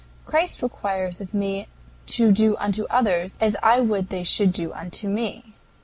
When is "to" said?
2.07-2.31